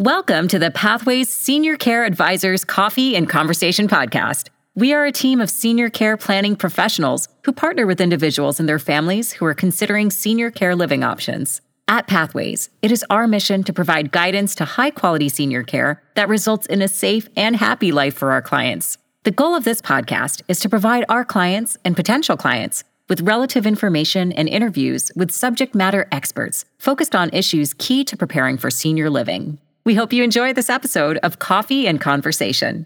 [0.00, 4.48] Welcome to the Pathways Senior Care Advisors Coffee and Conversation Podcast.
[4.74, 8.78] We are a team of senior care planning professionals who partner with individuals and their
[8.78, 11.60] families who are considering senior care living options.
[11.86, 16.30] At Pathways, it is our mission to provide guidance to high quality senior care that
[16.30, 18.96] results in a safe and happy life for our clients.
[19.24, 23.66] The goal of this podcast is to provide our clients and potential clients with relative
[23.66, 29.10] information and interviews with subject matter experts focused on issues key to preparing for senior
[29.10, 29.58] living.
[29.82, 32.84] We hope you enjoy this episode of Coffee and Conversation.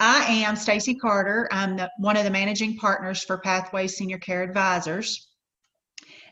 [0.00, 1.48] I am Stacy Carter.
[1.50, 5.28] I'm the, one of the managing partners for Pathway Senior Care Advisors.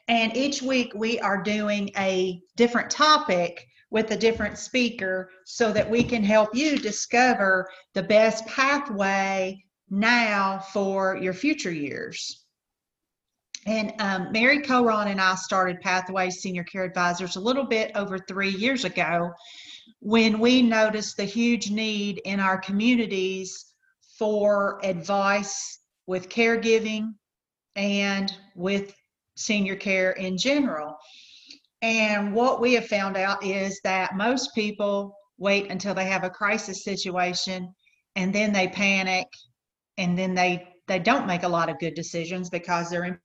[0.07, 5.89] And each week we are doing a different topic with a different speaker so that
[5.89, 12.45] we can help you discover the best pathway now for your future years.
[13.65, 18.19] And um, Mary Coron and I started Pathway Senior Care Advisors a little bit over
[18.19, 19.33] three years ago
[20.05, 23.73] when we noticed the huge need in our communities
[24.19, 27.15] for advice with caregiving
[27.75, 28.95] and with
[29.35, 30.95] senior care in general.
[31.81, 36.29] And what we have found out is that most people wait until they have a
[36.29, 37.75] crisis situation
[38.15, 39.27] and then they panic
[39.97, 43.19] and then they they don't make a lot of good decisions because they're in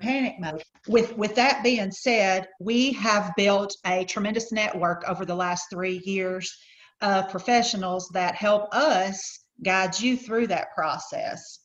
[0.00, 0.62] panic mode.
[0.86, 6.00] With with that being said, we have built a tremendous network over the last three
[6.04, 6.56] years
[7.00, 11.60] of professionals that help us guide you through that process.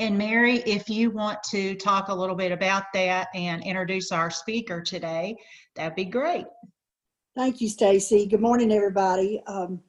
[0.00, 4.28] And Mary, if you want to talk a little bit about that and introduce our
[4.28, 5.36] speaker today,
[5.76, 6.46] that'd be great.
[7.36, 8.26] Thank you, Stacy.
[8.26, 9.40] Good morning, everybody.
[9.46, 9.80] Um,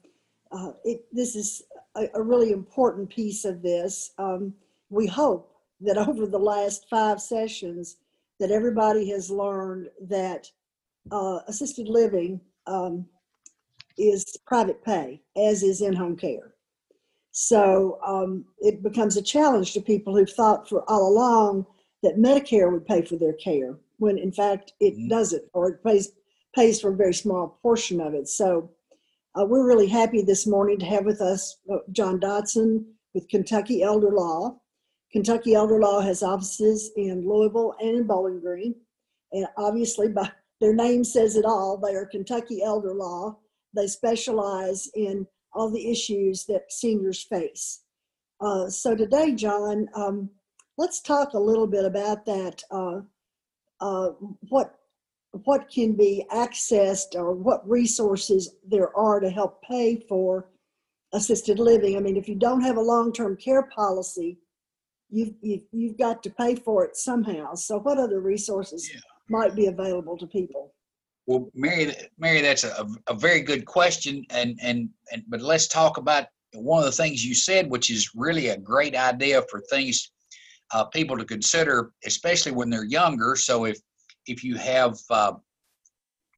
[0.52, 1.64] uh, it, this is
[1.96, 4.12] a, a, really important piece of this.
[4.18, 4.54] Um,
[4.90, 7.98] we hope that over the last five sessions
[8.40, 10.50] that everybody has learned that
[11.12, 13.06] uh, assisted living um,
[13.98, 16.56] is private pay, as is in-home care.
[17.32, 21.66] So um, it becomes a challenge to people who've thought for all along
[22.02, 25.10] that Medicare would pay for their care, when in fact it mm-hmm.
[25.10, 26.12] doesn't, or it pays
[26.56, 28.30] pays for a very small portion of it.
[28.30, 28.72] So
[29.38, 33.84] uh, we're really happy this morning to have with us uh, John Dotson with Kentucky
[33.84, 34.58] Elder Law.
[35.16, 38.76] Kentucky Elder Law has offices in Louisville and in Bowling Green.
[39.32, 41.78] And obviously, by their name says it all.
[41.78, 43.38] They are Kentucky Elder Law.
[43.74, 47.84] They specialize in all the issues that seniors face.
[48.42, 50.30] Uh, so today, John, um,
[50.78, 52.62] let's talk a little bit about that.
[52.70, 53.00] Uh,
[53.80, 54.10] uh,
[54.50, 54.76] what
[55.46, 60.50] what can be accessed or what resources there are to help pay for
[61.14, 61.96] assisted living.
[61.96, 64.40] I mean, if you don't have a long-term care policy,
[65.10, 67.56] you've, you've, you've got to pay for it somehow.
[67.56, 69.00] So what other resources yeah.
[69.30, 70.74] might be available to people?
[71.28, 75.98] Well, Mary, Mary, that's a, a very good question, and, and and but let's talk
[75.98, 80.12] about one of the things you said, which is really a great idea for things
[80.72, 83.36] uh, people to consider, especially when they're younger.
[83.36, 83.80] So if
[84.28, 85.34] if you have uh,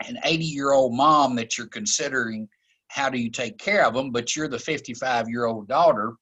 [0.07, 2.47] an 80 year old mom that you're considering,
[2.87, 4.11] how do you take care of them?
[4.11, 6.15] But you're the 55 year old daughter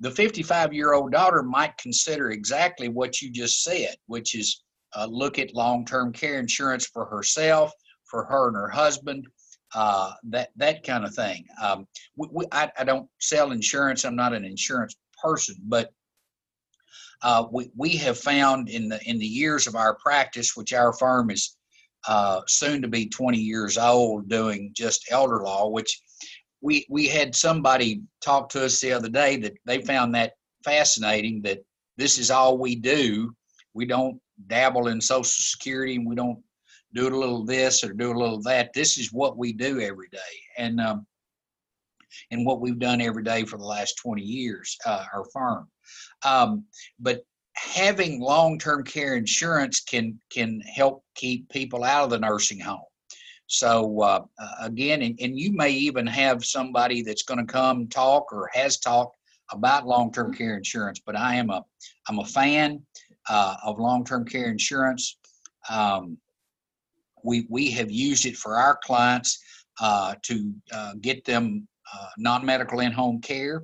[0.00, 4.62] the 55 year old daughter might consider exactly what you just said, which is
[4.96, 7.72] uh, look at long term care insurance for herself,
[8.04, 9.26] for her and her husband,
[9.74, 11.44] uh, that that kind of thing.
[11.62, 14.04] Um, we, we, I, I, don't sell insurance.
[14.04, 15.90] I'm not an insurance person, but
[17.22, 20.92] uh, we we have found in the in the years of our practice, which our
[20.92, 21.56] firm is
[22.06, 26.02] uh, soon to be 20 years old, doing just elder law, which
[26.64, 30.32] we we had somebody talk to us the other day that they found that
[30.64, 31.58] fascinating that
[31.98, 33.36] this is all we do.
[33.74, 36.42] We don't dabble in Social Security and we don't
[36.94, 38.72] do a little this or do a little that.
[38.72, 40.18] This is what we do every day,
[40.56, 41.06] and um,
[42.30, 45.68] and what we've done every day for the last 20 years, uh, our firm.
[46.24, 46.64] Um,
[46.98, 47.24] but
[47.56, 52.80] having long-term care insurance can can help keep people out of the nursing home.
[53.46, 54.24] So uh,
[54.60, 58.78] again, and, and you may even have somebody that's going to come talk or has
[58.78, 59.16] talked
[59.52, 61.00] about long-term care insurance.
[61.04, 61.64] But I am a
[62.08, 62.82] I'm a fan
[63.28, 65.18] uh, of long-term care insurance.
[65.68, 66.18] Um,
[67.22, 69.42] we we have used it for our clients
[69.80, 73.62] uh, to uh, get them uh, non-medical in-home care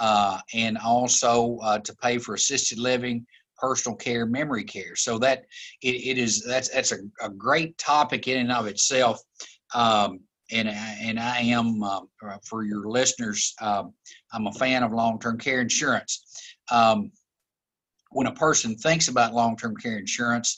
[0.00, 3.26] uh, and also to pay for assisted living
[3.60, 4.94] personal care, memory care.
[4.96, 5.38] So that
[5.82, 9.20] it, it is that's that's a, a great topic in and of itself.
[9.74, 10.20] Um,
[10.50, 12.00] and and I am uh,
[12.48, 13.84] for your listeners, um,
[14.32, 16.12] I'm a fan of long-term care insurance.
[16.70, 17.12] Um,
[18.10, 20.50] when a person thinks about long-term care insurance,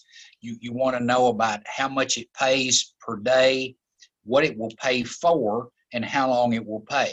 [0.44, 3.76] You, you want to know about how much it pays per day,
[4.24, 7.12] what it will pay for, and how long it will pay.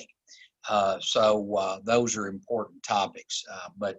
[0.73, 3.35] Uh, so uh, those are important topics.
[3.53, 3.95] Uh, but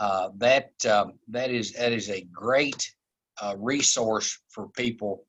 [0.00, 2.90] uh, that um, that is that is a great
[3.40, 5.24] uh, resource for people,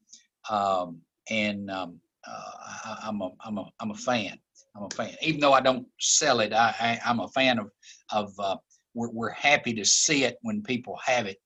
[0.49, 2.51] um, and um, uh,
[3.03, 4.37] I, am a I'm a I'm a fan.
[4.75, 5.15] I'm a fan.
[5.21, 7.71] Even though I don't sell it, I, I am a fan of
[8.11, 8.33] of.
[8.93, 11.37] we're, we're happy to see it when people have it,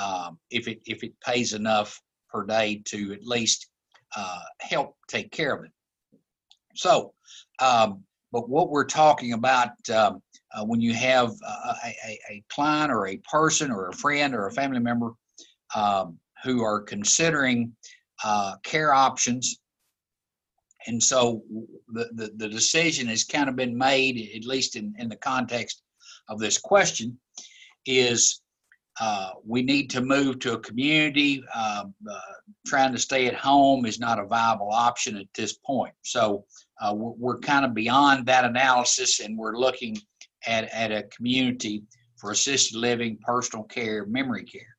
[0.00, 3.68] um, if it if it pays enough per day to at least
[4.60, 5.70] help take care of it.
[6.74, 7.12] So,
[7.60, 10.22] um, but what we're talking about um,
[10.54, 14.46] uh, when you have a, a, a, client or a person or a friend or
[14.46, 15.12] a family member
[15.74, 17.72] um, who are considering
[18.24, 19.58] uh, care options.
[20.86, 21.42] And so
[21.88, 25.82] the, the, the, decision has kind of been made, at least in, in the context
[26.28, 27.18] of this question,
[27.86, 28.42] is
[29.00, 31.42] uh, we need to move to a community.
[31.54, 32.18] Um, uh,
[32.66, 35.94] trying to stay at home is not a viable option at this point.
[36.02, 36.44] So
[36.80, 39.96] uh, we're, we're kind of beyond that analysis and we're looking
[40.46, 41.82] at, at a community
[42.16, 44.76] for assisted living, personal care, memory care.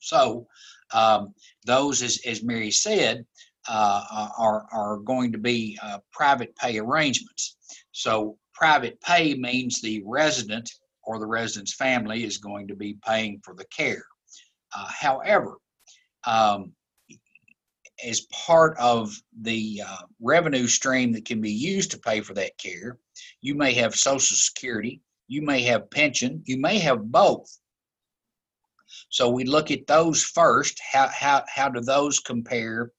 [0.00, 0.46] So
[0.92, 1.34] um,
[1.64, 3.24] those, as, as Mary said,
[3.68, 7.56] uh, are, are going to be uh, private pay arrangements.
[7.92, 10.70] So private pay means the resident
[11.02, 14.04] or the resident's family is going to be paying for the care.
[14.76, 15.56] Uh, however,
[16.26, 16.72] um,
[18.04, 22.56] as part of the uh, revenue stream that can be used to pay for that
[22.58, 22.98] care.
[23.40, 27.58] You may have Social Security, you may have pension, you may have both.
[29.08, 30.80] So we look at those first.
[30.92, 32.92] How how how do those compare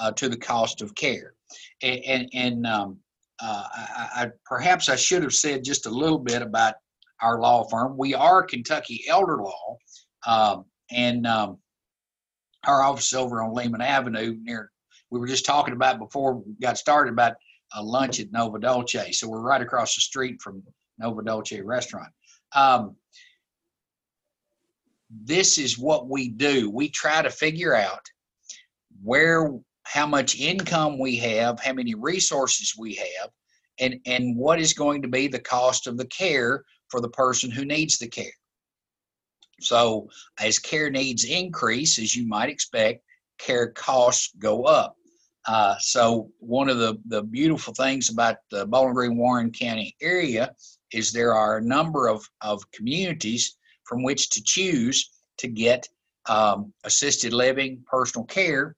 [0.00, 1.34] uh, to the cost of care?
[1.82, 2.98] And and, and um,
[3.42, 6.74] uh, I, I, perhaps I should have said just a little bit about
[7.20, 7.96] our law firm.
[7.96, 9.76] We are Kentucky Elder Law,
[10.26, 11.58] um, and um,
[12.66, 14.70] our office over on Lehman Avenue near.
[15.10, 17.34] We were just talking about before we got started about
[17.74, 19.12] a lunch at Novo Dolce.
[19.12, 20.62] So we're right across the street from
[20.98, 22.12] Novo Dolce restaurant.
[22.54, 22.96] Um,
[25.10, 26.70] this is what we do.
[26.70, 28.00] We try to figure out
[29.02, 29.50] where,
[29.84, 33.30] how much income we have, how many resources we have,
[33.78, 37.50] and, and what is going to be the cost of the care for the person
[37.50, 38.32] who needs the care.
[39.60, 40.08] So
[40.38, 43.04] as care needs increase, as you might expect,
[43.38, 44.96] care costs go up.
[45.46, 50.54] Uh, so one of the, the beautiful things about the Bowling Green Warren County area
[50.92, 55.86] is there are a number of, of communities from which to choose to get
[56.26, 58.74] um, assisted living, personal care,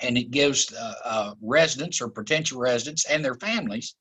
[0.00, 3.96] and it gives uh, uh, residents or potential residents and their families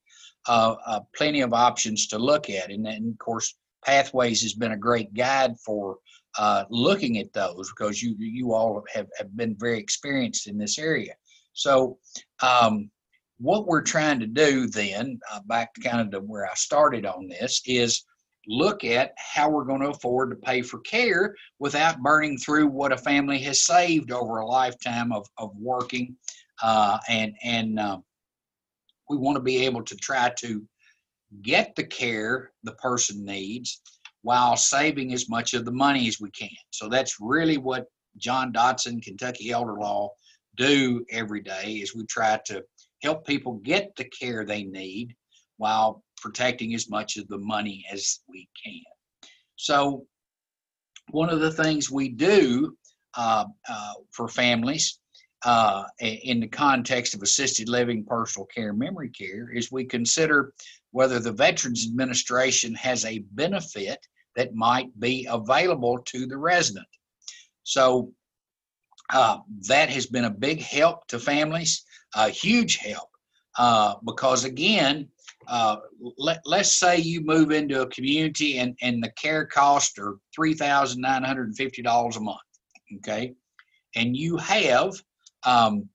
[0.47, 2.69] uh, uh, plenty of options to look at.
[2.69, 3.55] And then, of course,
[3.85, 5.97] Pathways has been a great guide for
[6.37, 10.77] uh, looking at those because you you all have, have been very experienced in this
[10.77, 11.13] area.
[11.53, 11.97] So
[12.41, 12.91] um,
[13.39, 17.05] what we're trying to do then, uh, back to kind of to where I started
[17.05, 18.03] on this, is
[18.47, 22.93] look at how we're going to afford to pay for care without burning through what
[22.93, 26.15] a family has saved over a lifetime of, of working.
[26.61, 27.97] Uh, and and uh,
[29.09, 30.63] we want to be able to try to
[31.41, 33.81] get the care the person needs
[34.21, 36.49] while saving as much of the money as we can.
[36.71, 37.85] So that's really what
[38.17, 40.09] John Dotson, Kentucky Elder Law,
[40.55, 42.63] do every day is we try to
[43.03, 45.15] help people get the care they need
[45.57, 48.81] while protecting as much of the money as we can.
[49.55, 50.05] So
[51.11, 52.75] one of the things we do
[53.15, 54.99] uh, uh, for families
[55.45, 60.53] uh, in the context of assisted living, personal care, memory care is we consider
[60.97, 63.99] whether the Veterans Administration has a benefit
[64.35, 66.87] that might be available to the resident.
[67.61, 68.11] So
[69.13, 69.37] uh,
[69.67, 71.85] that has been a big help to families,
[72.15, 73.09] a huge help,
[73.59, 75.07] uh, because again,
[75.47, 75.75] uh,
[76.17, 82.17] let, let's say you move into a community and, and the care costs are $3,950
[82.17, 82.39] a month,
[82.95, 83.35] okay?
[83.95, 84.93] And you have
[85.43, 85.87] um,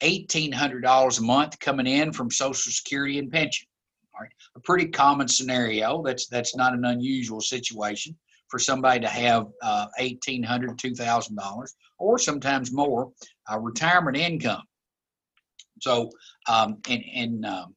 [0.00, 3.68] $1,800 a month coming in from Social Security and pension.
[4.56, 6.02] A pretty common scenario.
[6.02, 8.16] That's that's not an unusual situation
[8.48, 13.12] for somebody to have uh, eighteen hundred, two thousand dollars, or sometimes more
[13.50, 14.62] uh, retirement income.
[15.80, 16.10] So,
[16.48, 17.74] um, and, and um,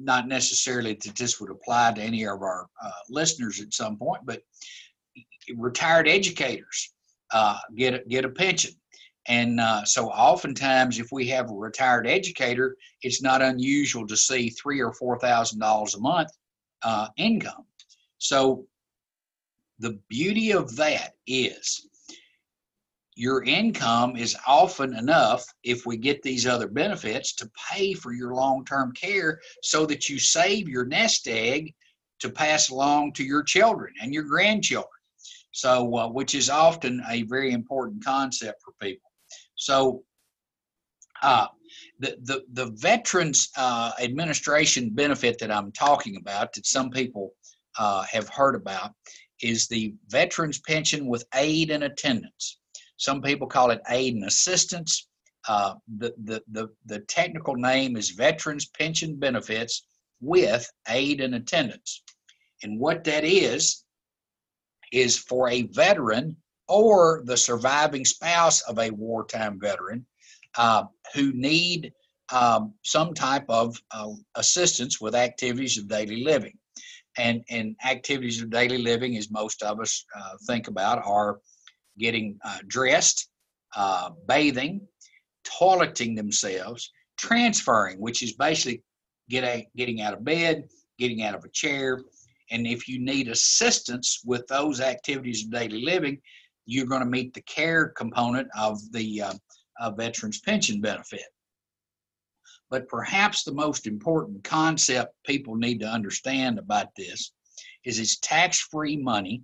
[0.00, 4.22] not necessarily that this would apply to any of our uh, listeners at some point,
[4.24, 4.40] but
[5.56, 6.92] retired educators
[7.32, 8.72] uh, get a, get a pension.
[9.26, 14.50] And uh, so, oftentimes, if we have a retired educator, it's not unusual to see
[14.50, 16.30] three or four thousand dollars a month
[16.82, 17.64] uh, income.
[18.18, 18.66] So,
[19.78, 21.88] the beauty of that is
[23.16, 28.34] your income is often enough if we get these other benefits to pay for your
[28.34, 31.72] long-term care so that you save your nest egg
[32.18, 34.90] to pass along to your children and your grandchildren
[35.52, 39.10] so uh, which is often a very important concept for people
[39.56, 40.02] so
[41.22, 41.46] uh,
[42.00, 47.32] the, the, the veterans uh, administration benefit that i'm talking about that some people
[47.78, 48.92] uh, have heard about
[49.42, 52.58] is the veterans pension with aid and attendance
[52.96, 55.08] some people call it aid and assistance.
[55.48, 59.86] Uh, the, the, the, the technical name is Veterans Pension Benefits
[60.20, 62.02] with aid and attendance.
[62.62, 63.84] And what that is,
[64.92, 66.36] is for a veteran
[66.68, 70.06] or the surviving spouse of a wartime veteran
[70.56, 71.92] uh, who need
[72.32, 76.56] um, some type of uh, assistance with activities of daily living.
[77.16, 81.38] And, and activities of daily living, as most of us uh, think about, are
[81.96, 83.28] getting uh, dressed,
[83.76, 84.80] uh, bathing,
[85.44, 88.82] toileting themselves, transferring, which is basically
[89.28, 90.64] get a, getting out of bed,
[90.98, 92.00] getting out of a chair.
[92.50, 96.20] And if you need assistance with those activities of daily living,
[96.66, 101.24] you're going to meet the care component of the uh, veterans pension benefit.
[102.70, 107.32] But perhaps the most important concept people need to understand about this
[107.84, 109.42] is it's tax free money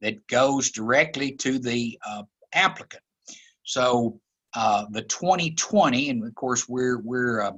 [0.00, 3.02] that goes directly to the uh, applicant.
[3.64, 4.20] So
[4.54, 7.52] uh, the 2020, and of course we're we're uh,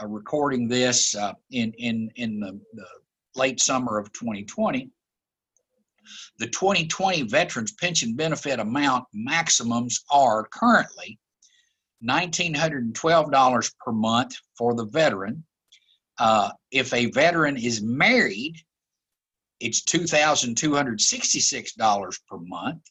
[0.00, 2.86] uh recording this uh, in in in the, the,
[3.34, 4.90] late summer of 2020.
[6.38, 11.18] The 2020 Veterans Pension Benefit amount maximums are currently
[12.04, 15.44] $1,912 per month for the veteran.
[16.18, 18.56] Uh, if a veteran is married,
[19.60, 22.82] it's $2,266 per month.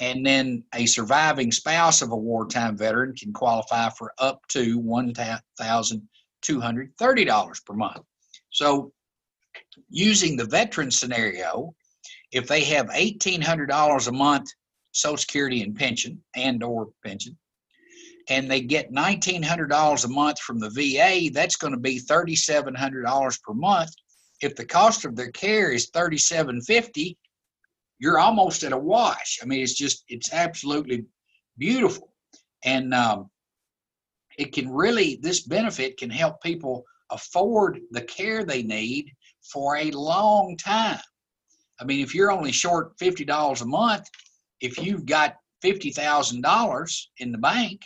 [0.00, 7.64] And then a surviving spouse of a wartime veteran can qualify for up to $1,230
[7.64, 8.04] per month.
[8.50, 8.92] So,
[9.88, 11.76] using the veteran scenario,
[12.34, 14.50] if they have $1,800 a month
[14.90, 17.38] Social Security and pension and or pension,
[18.28, 23.54] and they get $1,900 a month from the VA, that's going to be $3,700 per
[23.54, 23.90] month.
[24.42, 27.16] If the cost of their care is 3,750,
[28.00, 29.38] you're almost at a wash.
[29.40, 31.04] I mean it's just it's absolutely
[31.56, 32.12] beautiful.
[32.64, 33.30] And um,
[34.38, 39.12] it can really this benefit can help people afford the care they need
[39.52, 41.00] for a long time
[41.80, 44.08] i mean if you're only short $50 a month
[44.60, 47.80] if you've got $50000 in the bank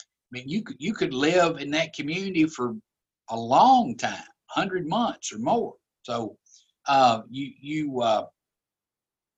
[0.00, 2.74] i mean you could you could live in that community for
[3.30, 5.74] a long time 100 months or more.
[6.02, 6.36] So
[6.86, 8.26] uh, you you uh,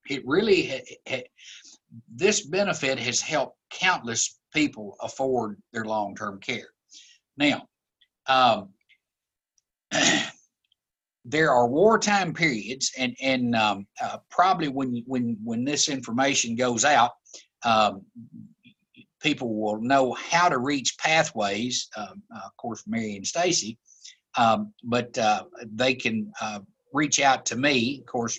[0.08, 1.30] it really ha- ha-
[2.14, 6.68] this benefit has helped countless people afford their long-term care.
[7.36, 7.66] Now,
[8.26, 8.70] um,
[11.28, 16.84] there are wartime periods, and and um, uh, probably when when when this information goes
[16.84, 17.12] out,
[17.64, 18.02] um,
[19.20, 21.88] people will know how to reach pathways.
[21.96, 23.78] Um, uh, of course, Mary and Stacy
[24.36, 26.60] um, but uh, they can uh,
[26.92, 28.00] reach out to me.
[28.00, 28.38] Of course,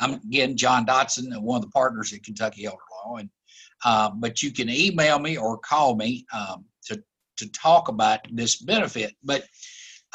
[0.00, 3.30] I'm again John Dotson, one of the partners at Kentucky Elder Law, and
[3.84, 7.02] uh, but you can email me or call me um, to
[7.38, 9.14] to talk about this benefit.
[9.24, 9.44] But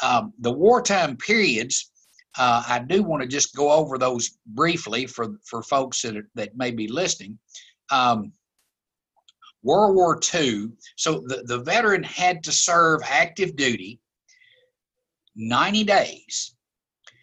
[0.02, 1.90] um, the wartime periods,
[2.38, 6.28] uh, I do want to just go over those briefly for for folks that are,
[6.34, 7.38] that may be listening.
[7.90, 8.32] Um,
[9.62, 13.98] World War II, so the, the veteran had to serve active duty
[15.36, 16.54] 90 days,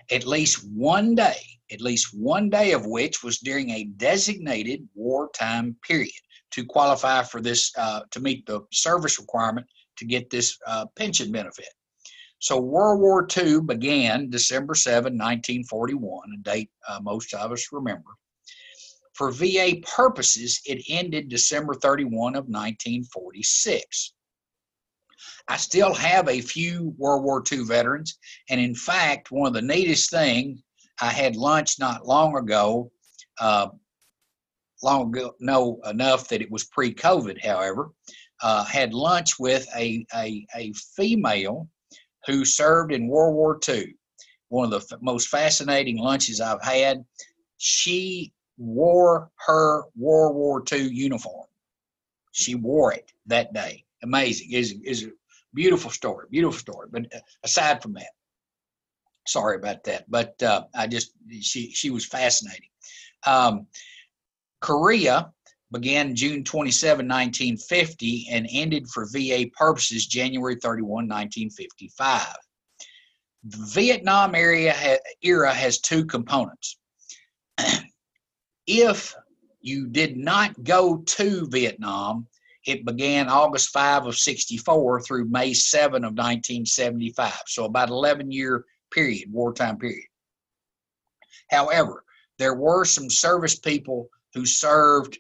[0.10, 1.38] at least one day,
[1.72, 6.12] at least one day of which was during a designated wartime period
[6.52, 9.66] to qualify for this, uh, to meet the service requirement
[9.98, 11.70] to get this uh, pension benefit.
[12.42, 18.10] So World War II began December 7, 1941, a date uh, most of us remember.
[19.14, 24.14] For VA purposes, it ended December 31 of 1946.
[25.48, 28.18] I still have a few World War II veterans.
[28.50, 30.64] And in fact, one of the neatest things,
[31.00, 32.92] I had lunch not long ago,
[33.40, 33.68] uh,
[34.82, 37.92] long ago, no enough that it was pre COVID, however,
[38.42, 41.70] uh, had lunch with a, a, a female
[42.26, 43.96] who served in World War II.
[44.50, 47.06] One of the f- most fascinating lunches I've had.
[47.58, 51.48] She wore her World War II uniform.
[52.32, 53.86] She wore it that day.
[54.04, 54.52] Amazing.
[54.52, 55.12] Is is a
[55.54, 56.88] Beautiful story, beautiful story.
[56.92, 58.12] But uh, aside from that,
[59.28, 60.10] sorry about that.
[60.10, 61.12] But uh, I just
[61.42, 62.70] she she was fascinating.
[63.26, 63.68] Um,
[64.62, 65.34] Korea,
[65.72, 72.36] began June 27, 1950, and ended for VA purposes January 31, 1955.
[73.44, 76.78] The Vietnam area era has two components.
[78.68, 79.16] if
[79.62, 82.28] you did not go to Vietnam,
[82.66, 87.34] it began August 5 of 64 through May 7 of 1975.
[87.48, 90.06] So about 11 year period, wartime period.
[91.50, 92.04] However,
[92.38, 95.18] there were some service people who served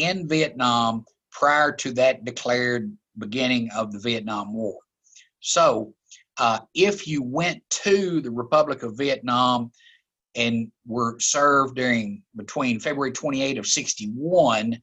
[0.00, 4.78] in Vietnam prior to that declared beginning of the Vietnam War.
[5.40, 5.94] So,
[6.38, 9.70] uh, if you went to the Republic of Vietnam
[10.34, 14.80] and were served during between February 28 of 61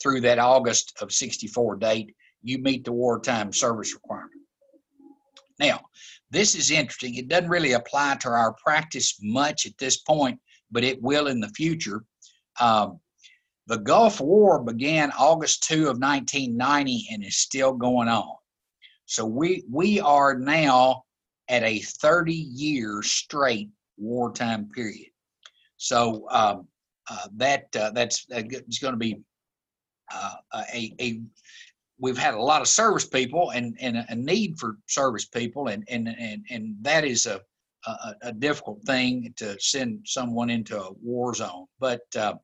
[0.00, 4.42] through that August of 64 date, you meet the wartime service requirement.
[5.58, 5.80] Now,
[6.30, 7.14] this is interesting.
[7.14, 10.40] It doesn't really apply to our practice much at this point,
[10.70, 12.04] but it will in the future.
[12.60, 13.00] Um,
[13.66, 18.36] the Gulf War began August 2 of 1990 and is still going on.
[19.06, 21.04] So we we are now
[21.48, 25.10] at a 30 year straight wartime period.
[25.76, 26.66] So um,
[27.10, 29.20] uh, that uh, that's it's going to be
[30.12, 30.34] uh,
[30.72, 31.20] a, a
[31.98, 35.84] we've had a lot of service people and, and a need for service people and
[35.88, 37.40] and and, and that is a,
[37.86, 42.34] a, a difficult thing to send someone into a war zone but uh,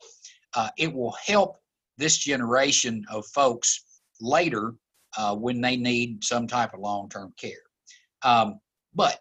[0.59, 1.57] uh, it will help
[1.97, 3.69] this generation of folks
[4.21, 4.75] later
[5.17, 7.65] uh, when they need some type of long-term care
[8.23, 8.61] um,
[8.95, 9.21] but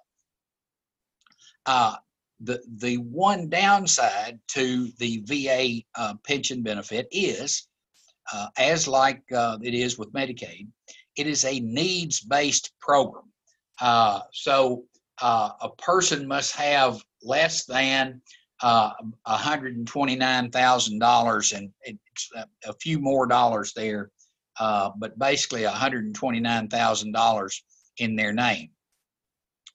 [1.67, 1.95] uh,
[2.39, 7.67] the the one downside to the VA uh, pension benefit is
[8.33, 10.67] uh, as like uh, it is with Medicaid,
[11.15, 13.25] it is a needs based program.
[13.79, 14.83] Uh, so
[15.21, 18.21] a person must have less than
[18.61, 18.91] uh,
[19.27, 22.31] $129,000 and it's
[22.65, 24.11] a few more dollars there,
[24.59, 27.61] uh, but basically $129,000
[27.97, 28.69] in their name.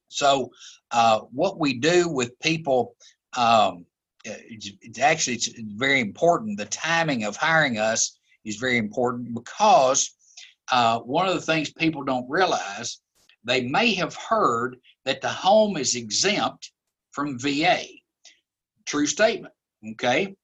[0.08, 0.50] So
[1.30, 2.96] what we do with people
[3.36, 3.86] um,
[4.24, 10.14] it's, it's, actually it's very important the timing of hiring us is very important because
[10.70, 13.00] uh, one of the things people don't realize,
[13.44, 16.70] they may have heard that the home is exempt
[17.10, 17.84] from VA.
[18.86, 19.54] True statement,
[19.92, 20.34] okay?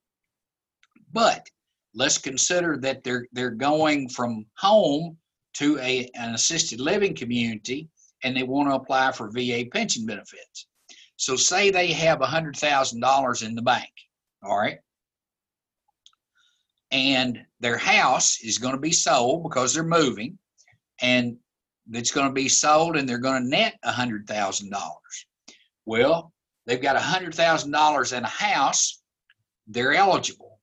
[1.12, 1.48] But
[1.94, 5.16] let's consider that they're they're going from home
[5.54, 7.88] to a, an assisted living community
[8.22, 10.66] and they want to apply for VA pension benefits.
[11.16, 13.90] So say they have $100,000 in the bank,
[14.44, 14.78] all right?
[16.90, 20.38] and their house is going to be sold because they're moving
[21.02, 21.36] and
[21.92, 25.26] it's going to be sold and they're going to net a hundred thousand dollars
[25.84, 26.32] well
[26.68, 29.02] they've got a hundred thousand dollars in a house
[29.70, 30.60] they're eligible.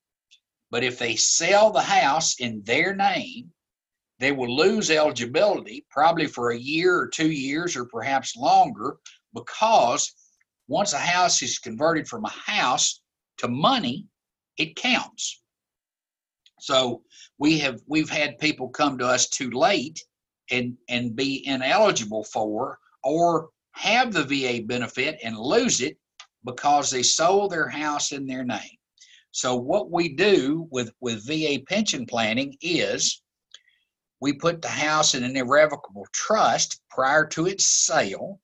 [0.71, 3.51] But if they sell the house in their name
[4.19, 8.97] they will lose eligibility probably for a year or two years or perhaps longer
[9.33, 10.13] because
[10.67, 13.01] once a house is converted from a house
[13.39, 14.07] to money
[14.57, 15.41] it counts.
[16.59, 17.03] So
[17.37, 19.99] we have we've had people come to us too late
[20.51, 25.97] and and be ineligible for or have the VA benefit and lose it
[26.43, 28.77] because they sold their house in their name.
[29.31, 33.21] So what we do with with VA pension planning is
[34.21, 38.39] we put the house in an irrevocable trust prior to its sale.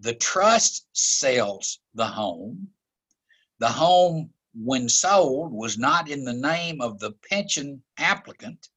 [0.00, 2.68] The trust sells the home.
[3.58, 8.68] The home when sold, was not in the name of the pension applicant.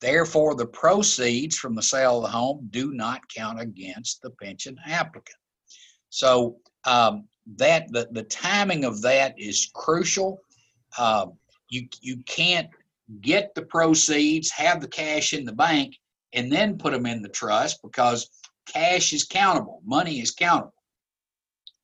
[0.00, 4.76] Therefore, the proceeds from the sale of the home do not count against the pension
[4.86, 5.36] applicant.
[6.10, 10.40] So um, that the, the timing of that is crucial.
[10.98, 11.26] Uh,
[11.68, 12.68] you you can't
[13.20, 15.96] get the proceeds, have the cash in the bank,
[16.32, 18.30] and then put them in the trust because
[18.66, 20.72] cash is countable, money is countable.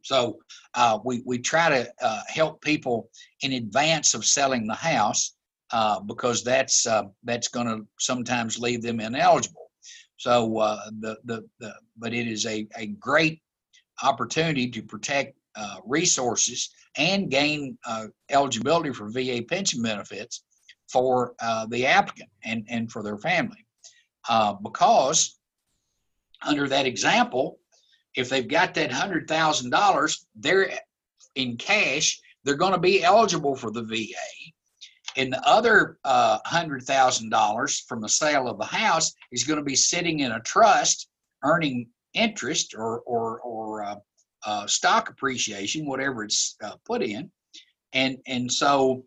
[0.03, 0.39] So
[0.75, 3.11] uh, we we try to uh, help people
[3.43, 5.35] in advance of selling the house
[5.73, 9.71] uh, because that's uh, that's going to sometimes leave them ineligible.
[10.17, 13.41] So uh, the, the the but it is a a great
[14.03, 17.79] opportunity to protect uh, resources and gain
[18.31, 20.45] eligibility for VA pension benefits
[20.91, 21.35] for
[21.69, 23.65] the applicant and and for their family
[24.63, 25.39] because
[26.43, 27.61] under that example
[28.15, 30.71] if they've got that hundred thousand dollars, they're
[31.35, 32.21] in cash.
[32.45, 34.53] They're going to be eligible for the VA,
[35.17, 39.59] and the other uh, hundred thousand dollars from the sale of the house is going
[39.59, 41.09] to be sitting in a trust,
[41.45, 43.97] earning interest or or or uh,
[44.45, 47.31] uh, stock appreciation, whatever it's uh, put in,
[47.93, 49.05] and and so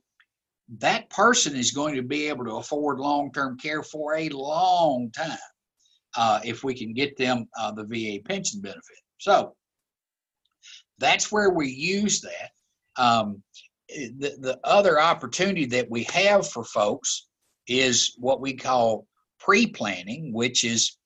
[0.80, 5.38] that person is going to be able to afford long-term care for a long time
[6.16, 8.98] uh, if we can get them uh, the VA pension benefit.
[9.18, 9.56] So
[11.00, 12.52] that's where we use that.
[12.96, 13.44] Um,
[13.90, 17.28] the, the other opportunity that we have for folks
[17.68, 19.08] is what we call
[19.40, 20.98] pre-planning, which is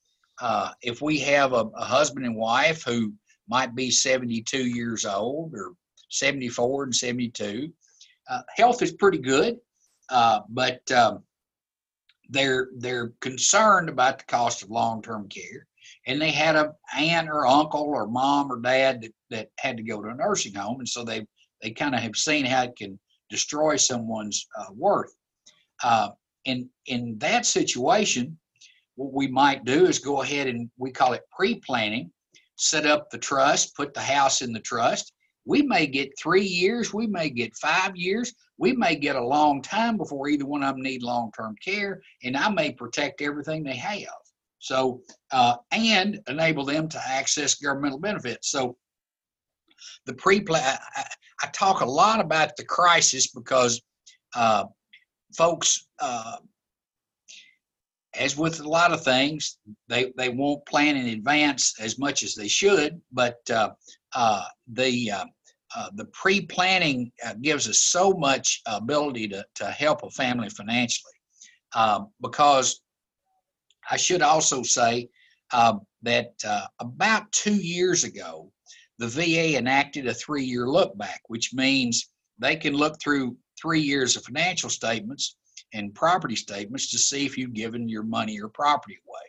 [0.41, 3.11] uh, if we have a, a, husband and wife who
[3.49, 5.73] might be 72 years old or
[6.09, 7.71] 74 and 72,
[8.29, 9.57] uh, health is pretty good,
[10.09, 11.23] uh, but um,
[12.29, 15.65] they're they're concerned about the cost of long-term care,
[16.05, 19.83] and they had a aunt or uncle or mom or dad that, that had to
[19.83, 21.25] go to a nursing home, and so they
[21.61, 25.13] they kind of have seen how it can destroy someone's uh, worth.
[25.83, 26.09] Uh,
[26.45, 28.37] in in that situation,
[28.95, 32.11] what we might do is go ahead and we call it pre-planning,
[32.55, 35.13] set up the trust, put the house in the trust.
[35.45, 39.61] We may get three years, we may get five years, we may get a long
[39.61, 43.77] time before either one of them need long-term care, and I may protect everything they
[43.77, 44.09] have.
[44.59, 48.51] So uh, and enable them to access governmental benefits.
[48.51, 48.75] So
[50.05, 50.77] the pre-plan.
[50.95, 51.05] I,
[51.43, 53.81] I, talk a lot about the crisis because
[54.35, 54.65] uh,
[55.35, 56.37] folks, uh,
[58.15, 62.33] as with a lot of things, they they won't plan in advance as much as
[62.33, 62.99] they should.
[63.11, 63.71] But uh,
[64.13, 65.25] uh the uh,
[65.75, 67.11] uh, the pre-planning
[67.41, 71.13] gives us so much ability to to help a family financially.
[71.75, 72.81] Um, because
[73.91, 75.09] I should also say
[75.51, 76.31] that
[76.79, 78.51] about two years ago,
[78.99, 83.81] the VA enacted a three year look back, which means they can look through three
[83.81, 85.36] years of financial statements
[85.73, 89.19] and property statements to see if you've given your money or property away.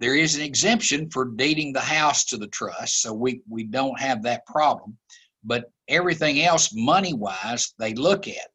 [0.00, 3.98] There is an exemption for deeding the house to the trust, so we, we don't
[3.98, 4.96] have that problem.
[5.44, 8.48] But everything else, money wise, they look at.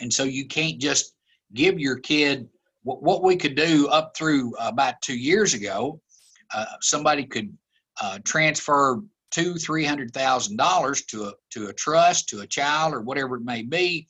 [0.00, 1.14] And so you can't just
[1.54, 2.48] give your kid
[2.82, 6.00] what, what we could do up through about two years ago.
[6.54, 7.56] Uh, somebody could
[8.00, 12.94] uh, transfer two, three hundred thousand dollars to a to a trust, to a child,
[12.94, 14.08] or whatever it may be,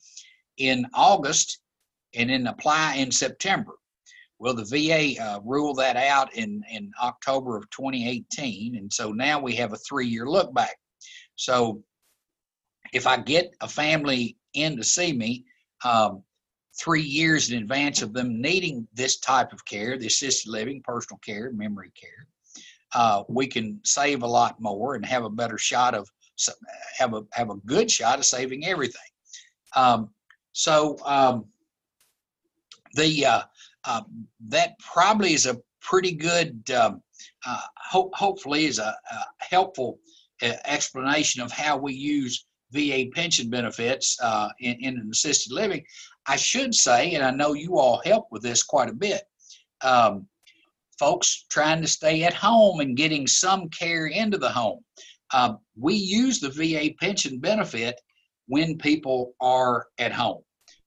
[0.57, 1.59] in August,
[2.15, 3.73] and then apply in September.
[4.39, 9.39] Well, the VA uh, ruled that out in in October of 2018, and so now
[9.39, 10.77] we have a three-year look back.
[11.35, 11.83] So,
[12.93, 15.45] if I get a family in to see me.
[15.85, 16.23] Um,
[16.79, 21.19] three years in advance of them needing this type of care, the assisted living, personal
[21.19, 22.27] care, memory care,
[22.93, 26.09] uh, we can save a lot more and have a better shot of
[26.97, 29.01] have a have a good shot of saving everything.
[29.75, 30.09] Um,
[30.53, 31.45] so um,
[32.93, 33.41] the uh,
[33.85, 34.01] uh,
[34.47, 36.69] that probably is a pretty good.
[36.71, 37.01] Um,
[37.45, 39.99] uh, ho- hopefully, is a, a helpful
[40.41, 45.83] uh, explanation of how we use VA pension benefits uh, in, in an assisted living.
[46.27, 49.23] I should say, and I know you all help with this quite a bit.
[49.81, 50.27] Um,
[50.99, 54.79] folks trying to stay at home and getting some care into the home.
[55.33, 57.99] Uh, we use the VA pension benefit
[58.47, 60.41] when people are at home.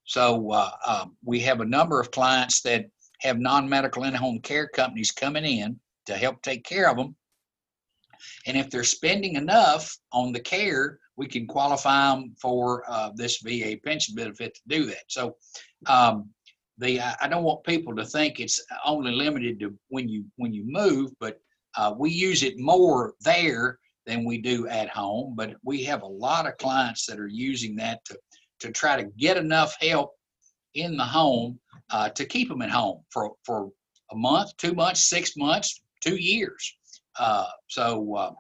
[0.05, 2.87] So uh, uh, we have a number of clients that
[3.21, 7.15] have non-medical in-home care companies coming in to help take care of them.
[8.47, 13.39] And if they're spending enough on the care, we can qualify them for uh, this
[13.39, 15.05] VA pension benefit to do that.
[15.09, 15.37] So
[15.87, 16.31] um,
[16.83, 20.65] the I don't want people to think it's only limited to when you when you
[20.67, 21.41] move, but
[21.77, 25.35] uh, we use it more there than we do at home.
[25.37, 28.19] But we have a lot of clients that are using that to
[28.61, 30.13] to try to get enough help
[30.75, 31.59] in the home
[31.91, 33.71] uh, to keep them at home for for
[34.11, 36.77] a month, two months, six months, two years.
[37.19, 38.33] Uh, so uh,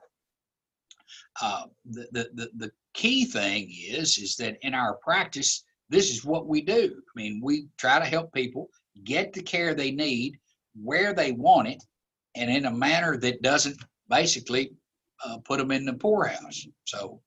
[1.40, 6.46] uh, the the the key thing is is that in our practice this is what
[6.46, 6.94] we do.
[6.96, 8.68] I mean, we try to help people
[9.04, 10.38] get the care they need
[10.82, 11.82] where they want it
[12.34, 13.76] and in a manner that doesn't
[14.08, 14.72] basically
[15.24, 16.66] uh, put them in the poorhouse.
[16.84, 17.20] So,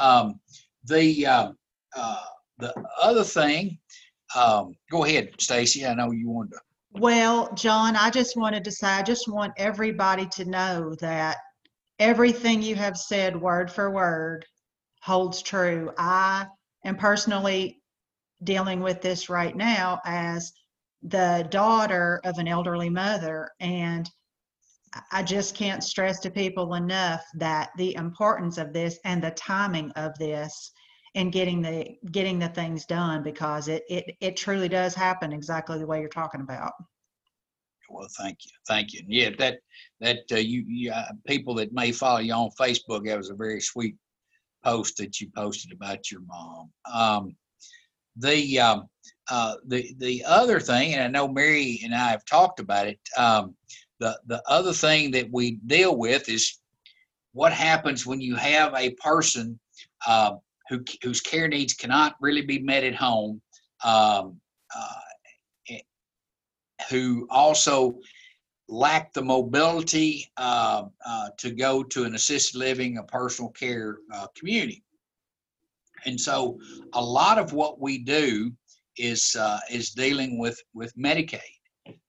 [0.00, 0.40] um,
[0.84, 1.52] the uh,
[1.94, 2.24] uh,
[2.58, 3.78] the other thing,
[4.34, 5.84] um, go ahead, Stacy.
[5.84, 6.60] I know you wanted to.
[6.92, 11.36] Well, John, I just wanted to say, I just want everybody to know that
[11.98, 14.46] everything you have said, word for word,
[15.02, 15.92] holds true.
[15.98, 16.46] I
[16.84, 17.82] am personally
[18.44, 20.52] dealing with this right now as
[21.02, 24.10] the daughter of an elderly mother and
[25.12, 29.90] I just can't stress to people enough that the importance of this and the timing
[29.92, 30.72] of this
[31.14, 35.78] and getting the getting the things done because it it it truly does happen exactly
[35.78, 36.72] the way you're talking about.
[37.88, 39.02] Well, thank you, thank you.
[39.06, 39.58] Yeah, that
[40.00, 43.34] that uh, you, you uh, people that may follow you on Facebook, that was a
[43.34, 43.96] very sweet
[44.64, 46.70] post that you posted about your mom.
[46.92, 47.36] Um,
[48.16, 48.88] the um,
[49.30, 52.98] uh, the the other thing, and I know Mary and I have talked about it.
[53.16, 53.54] Um,
[54.00, 56.58] the the other thing that we deal with is
[57.32, 59.58] what happens when you have a person
[60.06, 60.36] uh,
[60.68, 63.40] who whose care needs cannot really be met at home,
[63.84, 64.40] um,
[64.74, 65.00] uh,
[65.70, 65.80] eh,
[66.90, 67.98] who also
[68.68, 74.26] lack the mobility uh, uh, to go to an assisted living, a personal care uh,
[74.36, 74.82] community.
[76.04, 76.58] And so,
[76.92, 78.52] a lot of what we do
[78.96, 81.40] is uh, is dealing with with Medicaid.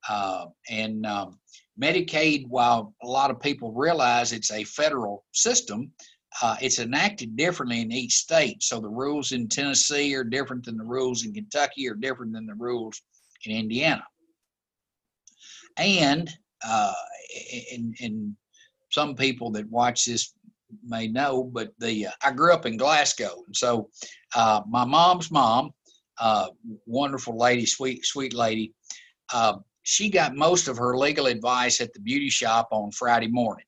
[0.09, 1.39] Uh, and um,
[1.79, 5.91] Medicaid, while a lot of people realize it's a federal system,
[6.41, 8.61] uh, it's enacted differently in each state.
[8.63, 12.45] So the rules in Tennessee are different than the rules in Kentucky, are different than
[12.45, 13.01] the rules
[13.45, 14.03] in Indiana.
[15.77, 16.29] And
[16.67, 16.93] uh,
[17.71, 18.35] in, in
[18.89, 20.33] some people that watch this
[20.83, 23.89] may know, but the uh, I grew up in Glasgow, and so
[24.35, 25.71] uh, my mom's mom
[26.19, 26.47] uh,
[26.85, 28.73] wonderful lady, sweet sweet lady.
[29.33, 33.65] Uh, she got most of her legal advice at the beauty shop on Friday morning.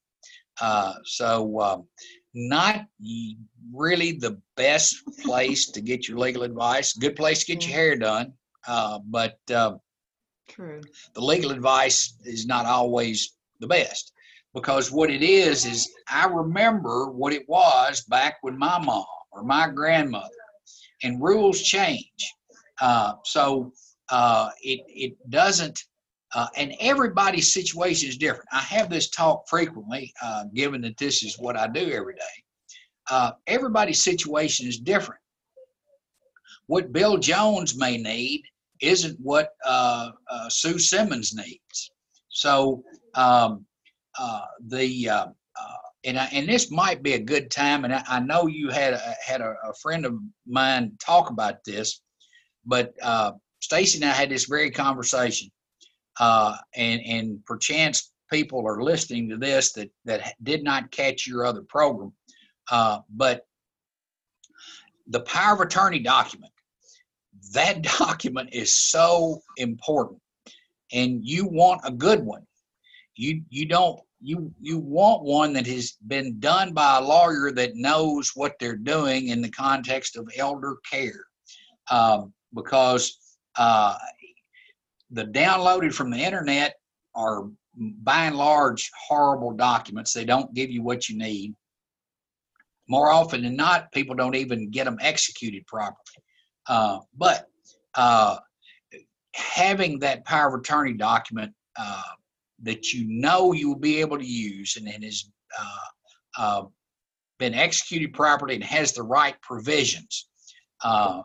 [0.60, 1.88] Uh, so um,
[2.34, 2.86] not
[3.74, 6.94] really the best place to get your legal advice.
[6.94, 8.34] Good place to get your hair done,
[8.68, 10.82] uh, but True.
[11.14, 14.12] the legal advice is not always the best
[14.54, 19.44] because what it is is I remember what it was back when my mom or
[19.44, 20.30] my grandmother
[21.04, 22.34] and rules change.
[22.82, 23.72] Uh, so
[24.10, 25.84] uh, it it doesn't,
[26.34, 28.48] uh, and everybody's situation is different.
[28.52, 32.44] I have this talk frequently, uh, given that this is what I do every day.
[33.10, 35.22] Uh, everybody's situation is different.
[36.68, 38.44] What Bill Jones may need
[38.82, 40.12] isn't what uh,
[40.50, 41.92] Sue Simmons needs.
[42.30, 42.84] So
[43.16, 43.66] um,
[44.68, 45.34] the
[46.06, 47.84] and I, and this might be a good time.
[47.84, 50.16] And I, I know you had a, had a, a, friend of
[50.48, 52.02] mine talk about this.
[52.66, 55.50] But uh, Stacy and I had this very conversation,
[56.20, 61.46] uh, and and perchance people are listening to this that that did not catch your
[61.46, 62.14] other program,
[62.72, 63.46] uh, but
[65.08, 66.52] the power of attorney document.
[67.54, 70.22] That document is so important,
[70.94, 72.46] and you want a good one.
[73.16, 77.76] You you don't you you want one that has been done by a lawyer that
[77.76, 81.26] knows what they're doing in the context of elder care.
[81.90, 83.18] Um, because
[83.58, 83.96] uh,
[85.12, 86.76] the downloaded from the internet
[87.16, 90.14] are by and large horrible documents.
[90.14, 91.56] They don't give you what you need.
[92.88, 95.96] More often than not, people don't even get them executed properly.
[96.68, 97.48] Uh, but
[97.96, 98.38] uh,
[99.34, 102.02] having that power of attorney document uh,
[102.64, 105.88] that you know you will be able to use and, and has uh,
[106.38, 106.64] uh,
[107.38, 110.28] been executed properly and has the right provisions.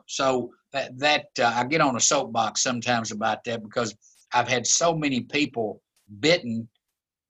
[0.06, 3.94] so that that uh, I get on a soapbox sometimes about that because
[4.32, 5.80] I've had so many people
[6.20, 6.68] bitten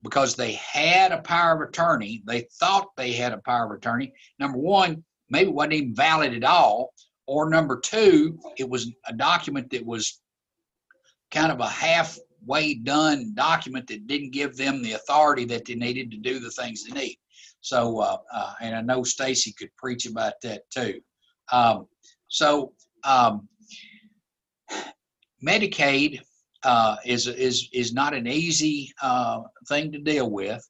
[0.03, 2.23] because they had a power of attorney.
[2.27, 4.13] They thought they had a power of attorney.
[4.39, 6.93] Number one, maybe it wasn't even valid at all.
[7.27, 10.21] Or number two, it was a document that was
[11.31, 11.67] kind of a
[12.45, 16.51] halfway done document that didn't give them the authority that they needed to do the
[16.51, 17.19] things they need.
[17.61, 21.01] So, uh, uh, and I know Stacy could preach about that too.
[21.51, 21.87] Um,
[22.29, 22.73] so
[23.05, 23.49] um,
[25.47, 26.21] Medicaid
[26.63, 30.67] uh, is is is not an easy uh, thing to deal with,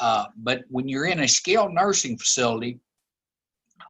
[0.00, 2.78] uh, but when you're in a skilled nursing facility,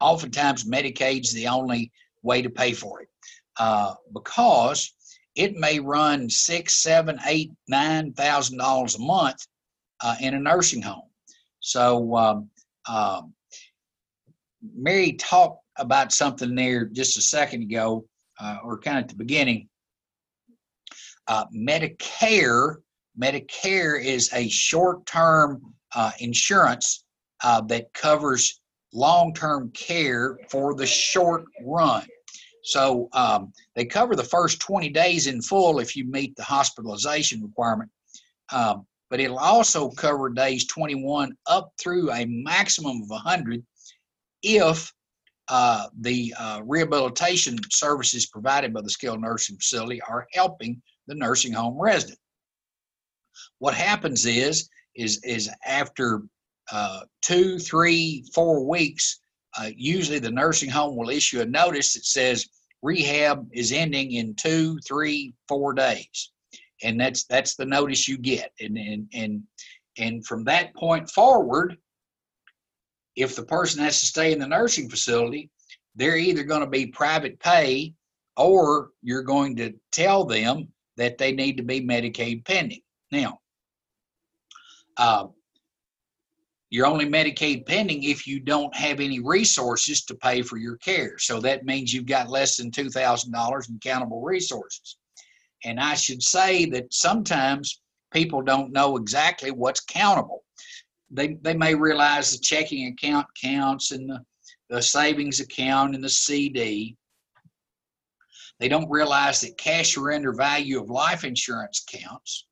[0.01, 1.91] oftentimes Medicaid's the only
[2.23, 3.09] way to pay for it
[3.57, 4.94] uh, because
[5.35, 9.45] it may run six, seven, eight, nine thousand dollars a month
[10.01, 11.09] uh, in a nursing home.
[11.59, 12.49] So um,
[12.87, 13.33] um,
[14.75, 18.05] Mary talked about something there just a second ago,
[18.39, 19.67] uh, or kind of at the beginning.
[21.27, 22.75] Uh, Medicare,
[23.19, 25.61] Medicare is a short-term
[25.95, 27.03] uh, insurance
[27.43, 28.61] uh, that covers
[28.93, 32.05] long-term care for the short run.
[32.65, 37.43] So um, they cover the first 20 days in full if you meet the hospitalization
[37.43, 37.91] requirement.
[38.51, 43.63] Um, but it'll also cover days 21 up through a maximum of 100
[44.41, 44.91] if
[45.47, 51.53] uh, the uh, rehabilitation services provided by the skilled nursing facility are helping the nursing
[51.53, 52.17] home resident.
[53.59, 56.23] What happens is, is, is after
[56.71, 59.19] uh, two, three, four weeks,
[59.57, 62.47] uh, usually the nursing home will issue a notice that says
[62.81, 66.31] rehab is ending in two, three, four days,
[66.83, 69.43] and that's that's the notice you get, and and and
[69.97, 71.77] and from that point forward,
[73.15, 75.49] if the person has to stay in the nursing facility,
[75.95, 77.93] they're either going to be private pay
[78.37, 82.81] or you're going to tell them that they need to be Medicaid pending.
[83.11, 83.39] Now,
[84.97, 85.27] uh,
[86.69, 91.17] you're only Medicaid pending if you don't have any resources to pay for your care.
[91.19, 94.97] So that means you've got less than $2,000 in countable resources.
[95.63, 100.43] And I should say that sometimes people don't know exactly what's countable.
[101.11, 104.19] They, they may realize the checking account counts and the,
[104.69, 106.97] the savings account and the CD.
[108.59, 112.47] They don't realize that cash surrender value of life insurance counts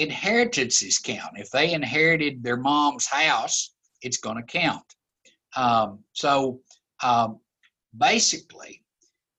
[0.00, 1.34] inheritances count.
[1.36, 4.84] If they inherited their mom's house, it's going to count.
[5.56, 6.60] Um, so
[7.02, 7.40] um,
[7.96, 8.82] basically,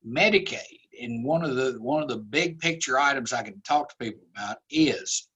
[0.07, 3.95] Medicaid, and one of the one of the big picture items I can talk to
[3.97, 5.29] people about is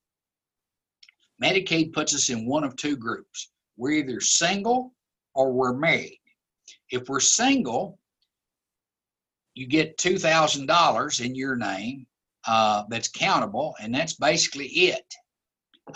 [1.43, 3.51] Medicaid puts us in one of two groups.
[3.77, 4.93] We're either single
[5.33, 6.21] or we're married.
[6.91, 7.99] If we're single,
[9.55, 12.05] you get two thousand dollars in your name
[12.47, 15.13] uh, that's countable, and that's basically it.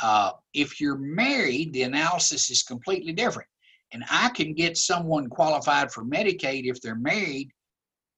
[0.01, 3.47] Uh, if you're married, the analysis is completely different.
[3.91, 7.49] And I can get someone qualified for Medicaid if they're married,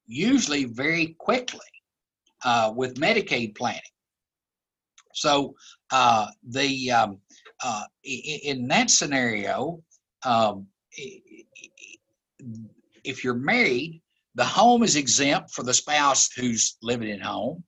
[0.05, 1.59] usually very quickly
[2.43, 3.81] uh, with Medicaid planning.
[5.13, 5.55] So
[5.91, 7.19] uh, the um,
[7.63, 9.81] uh, in that scenario,
[10.25, 10.67] um,
[13.03, 14.01] if you're married,
[14.35, 17.63] the home is exempt for the spouse who's living at home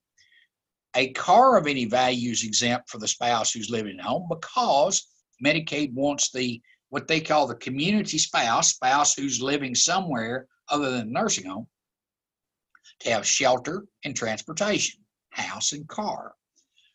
[0.95, 5.07] a car of any value is exempt for the spouse who's living at home because
[5.43, 11.11] Medicaid wants the what they call the community spouse, spouse who's living somewhere other than
[11.11, 11.65] nursing home,
[12.99, 15.01] to have shelter and transportation,
[15.31, 16.33] house and car.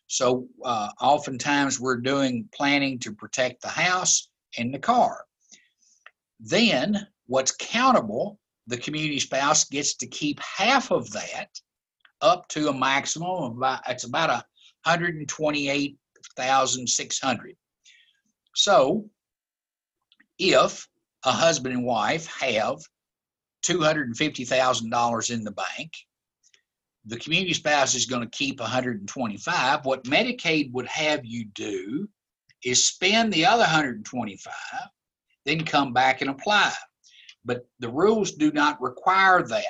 [0.07, 5.25] So uh, oftentimes we're doing planning to protect the house and the car.
[6.39, 11.49] Then what's countable, the community spouse gets to keep half of that
[12.21, 14.43] up to a maximum of about it's about a
[14.85, 15.97] hundred and twenty-eight
[16.35, 17.55] thousand six hundred.
[18.55, 19.09] So
[20.37, 20.87] if
[21.25, 22.77] a husband and wife have
[23.61, 25.91] two hundred and fifty thousand dollars in the bank,
[27.05, 29.85] the community spouse is going to keep 125.
[29.85, 32.07] What Medicaid would have you do
[32.63, 34.53] is spend the other 125,
[35.45, 36.73] then come back and apply.
[37.45, 39.63] But the rules do not require that.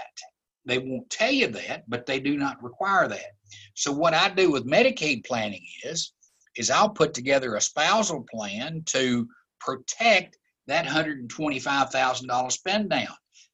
[0.66, 3.32] They won't tell you that, but they do not require that.
[3.76, 6.14] So what I do with Medicaid planning is,
[6.56, 9.28] is I'll put together a spousal plan to
[9.60, 13.08] protect that $125,000 spend down.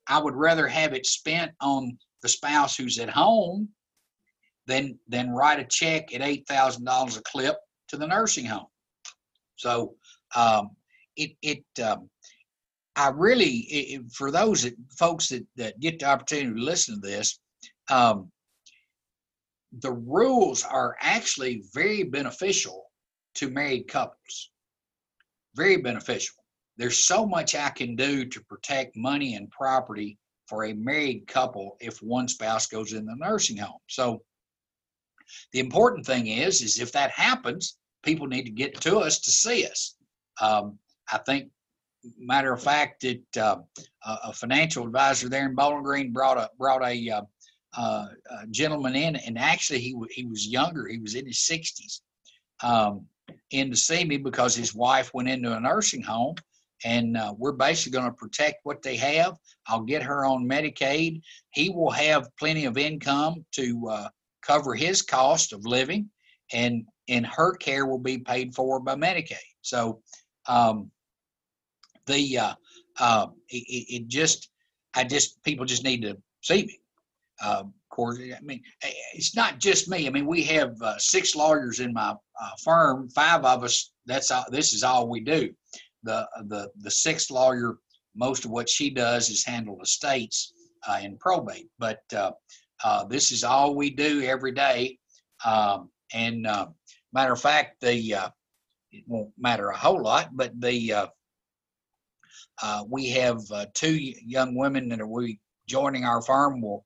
[0.08, 3.70] I would rather have it spent on the spouse who's at home
[4.68, 7.56] than than write a check at eight thousand dollars a clip
[7.88, 8.68] to the nursing home.
[9.56, 9.96] So
[10.36, 10.72] um,
[11.16, 12.10] it it um,
[12.96, 17.40] I really, for those that, folks that, that get the opportunity to listen to this,
[17.90, 18.32] um,
[19.80, 22.86] the rules are actually very beneficial
[23.36, 24.52] to married couples.
[25.56, 26.36] Very beneficial.
[26.78, 31.78] There's so much I can do to protect money and property for a married couple
[31.80, 33.80] if one spouse goes in the nursing home.
[33.88, 34.22] So
[35.54, 39.32] the important thing is, is if that happens, people need to get to us to
[39.32, 39.96] see us.
[40.40, 40.78] Um,
[41.12, 41.50] I think
[42.18, 43.58] matter of fact, it uh,
[44.06, 47.22] a financial advisor there in Bowling Green brought a brought a, uh,
[47.78, 48.06] uh,
[48.42, 50.88] a gentleman in, and actually he he was younger.
[50.88, 52.02] He was in his sixties,
[52.64, 53.06] um,
[53.52, 56.36] in to see me because his wife went into a nursing home,
[56.84, 59.38] and uh, we're basically going to protect what they have.
[59.68, 61.22] I'll get her on Medicaid.
[61.52, 64.10] He will have plenty of income to uh,
[64.42, 66.10] cover his cost of living,
[66.54, 69.38] and and her care will be paid for by Medicaid.
[69.62, 70.02] So.
[70.48, 70.92] Um,
[72.06, 72.54] the uh,
[73.00, 74.50] uh, it, it, just
[74.94, 76.80] I just people just need to see me.
[77.44, 78.62] Uh, of course, I mean
[79.14, 80.08] it's not just me.
[80.08, 83.10] I mean we have uh, six lawyers in my uh, firm.
[83.10, 83.92] Five of us.
[84.06, 85.50] That's all, this is all we do.
[86.04, 87.78] The the the sixth lawyer.
[88.18, 90.54] Most of what she does is handle estates
[90.88, 91.68] uh, and probate.
[91.78, 92.32] But uh,
[92.82, 94.98] uh, this is all we do every day.
[95.44, 96.68] Um, and uh,
[97.12, 98.30] matter of fact, the uh,
[98.94, 101.10] it won't matter a whole lot, but the
[102.62, 103.96] uh, uh, we have uh, two
[104.26, 106.62] young women that are we joining our firm.
[106.62, 106.86] Will,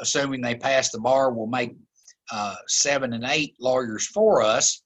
[0.00, 1.74] assuming they pass the bar, will make
[2.30, 4.82] uh, seven and eight lawyers for us.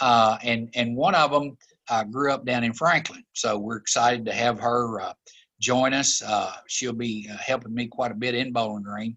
[0.00, 1.56] Uh, and and one of them
[1.88, 5.12] uh, grew up down in Franklin, so we're excited to have her uh,
[5.60, 6.22] join us.
[6.68, 9.16] she'll be helping me quite a bit in Bowling Green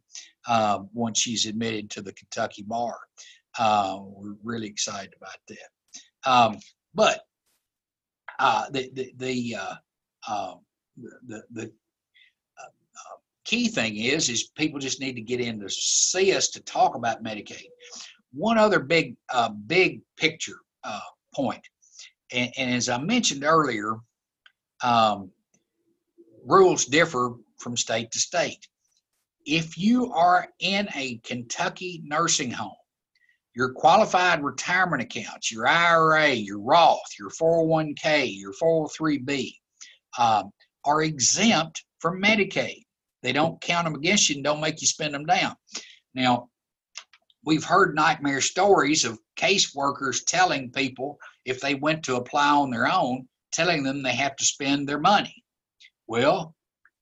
[0.93, 2.97] once she's admitted to the Kentucky bar.
[3.59, 6.29] we're really excited about that.
[6.29, 6.57] Um,
[6.93, 7.21] but
[8.71, 9.57] the the, the
[10.29, 10.53] uh,
[11.27, 11.65] the, uh,
[12.61, 16.61] uh, key thing is, is people just need to get in to see us to
[16.61, 17.65] talk about Medicaid.
[18.31, 20.99] One other big, uh, big picture uh,
[21.33, 21.67] point,
[22.31, 23.95] and, and as I mentioned earlier,
[24.83, 25.31] um,
[26.45, 28.67] rules differ from state to state.
[29.45, 32.73] If you are in a Kentucky nursing home,
[33.55, 39.58] your qualified retirement accounts, your IRA, your Roth, your 401k, your 403b
[40.17, 40.51] um,
[40.85, 42.83] are exempt from Medicaid.
[43.21, 45.55] They don't count them against you and don't make you spend them down.
[46.13, 46.49] Now,
[47.45, 52.91] we've heard nightmare stories of caseworkers telling people if they went to apply on their
[52.91, 55.43] own, telling them they have to spend their money.
[56.07, 56.55] Well,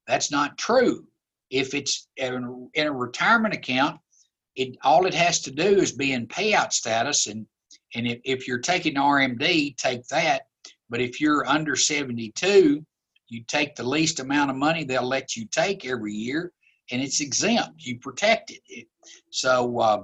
[0.07, 1.05] that's not true.
[1.49, 3.99] If it's in a retirement account,
[4.55, 7.45] it all it has to do is be in payout status, and
[7.95, 10.43] and if, if you're taking RMD, take that.
[10.89, 12.85] But if you're under 72,
[13.29, 16.51] you take the least amount of money they'll let you take every year,
[16.91, 17.83] and it's exempt.
[17.85, 18.87] You protect it.
[19.31, 20.03] So uh,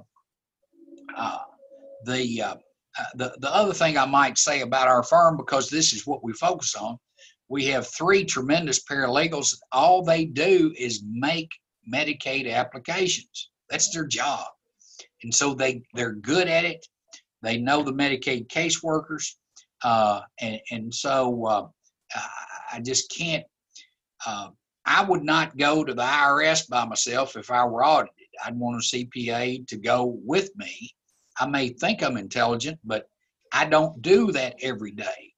[1.15, 1.39] uh,
[2.05, 2.55] the uh,
[2.99, 6.23] uh, the the other thing I might say about our firm, because this is what
[6.23, 6.97] we focus on,
[7.49, 9.55] we have three tremendous paralegals.
[9.71, 11.49] All they do is make
[11.91, 13.49] Medicaid applications.
[13.69, 14.47] That's their job,
[15.23, 16.85] and so they they're good at it.
[17.41, 19.35] They know the Medicaid caseworkers,
[19.83, 21.67] uh, and and so uh,
[22.73, 23.45] I just can't.
[24.25, 24.49] Uh,
[24.85, 28.13] I would not go to the IRS by myself if I were audited.
[28.43, 30.89] I'd want a CPA to go with me.
[31.39, 33.07] I may think I'm intelligent, but
[33.51, 35.33] I don't do that every day.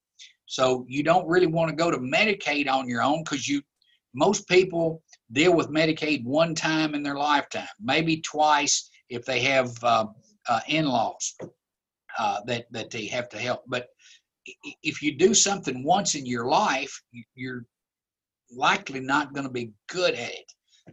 [0.45, 3.61] So you don't really want to go to Medicaid on your own because you
[4.13, 9.71] most people deal with Medicaid one time in their lifetime, maybe twice if they have
[9.83, 10.05] uh,
[10.47, 11.35] uh, in-laws
[12.17, 13.63] uh, that that they have to help.
[13.67, 13.87] But
[14.83, 17.01] if you do something once in your life,
[17.35, 17.65] you're
[18.51, 20.51] likely not going to be good at it.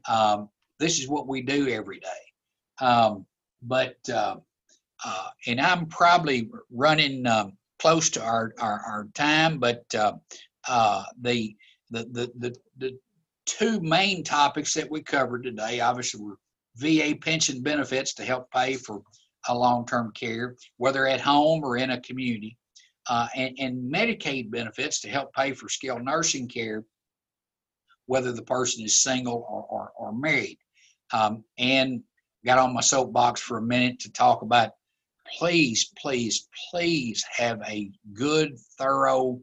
[0.09, 0.49] Um,
[0.79, 2.85] this is what we do every day.
[2.85, 3.27] Um,
[3.63, 4.37] but uh,
[5.05, 10.15] uh, and I'm probably running um, close to our our, our time, but uh,
[10.69, 11.55] uh, the,
[11.91, 12.99] the the the the
[13.47, 16.39] two main topics that we covered today, obviously, were
[16.77, 19.03] VA pension benefits to help pay for
[19.49, 22.57] a long-term care, whether at home or in a community,
[23.09, 26.85] uh, and, and Medicaid benefits to help pay for skilled nursing care,
[28.07, 30.59] whether the person is single or, or, or married.
[31.13, 32.03] Um, and
[32.45, 34.73] got on my soapbox for a minute to talk about
[35.39, 39.41] please, please, please have a good, thorough